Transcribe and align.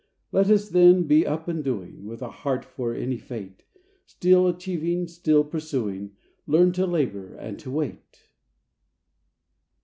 Let 0.31 0.49
us, 0.49 0.67
then, 0.67 1.03
be 1.03 1.27
up 1.27 1.47
and 1.47 1.63
doing, 1.63 2.07
With 2.07 2.23
a 2.23 2.31
heart 2.31 2.65
for 2.65 2.95
any 2.95 3.19
fate; 3.19 3.61
Still 4.07 4.47
achieving, 4.47 5.07
still 5.07 5.43
pursuing, 5.43 6.13
Learn 6.47 6.71
to 6.71 6.87
labor 6.87 7.35
and 7.35 7.59
to 7.59 7.69
wait. 7.69 8.29